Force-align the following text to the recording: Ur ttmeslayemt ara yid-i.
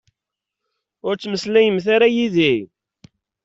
Ur 1.07 1.13
ttmeslayemt 1.15 1.85
ara 1.95 2.07
yid-i. 2.15 2.53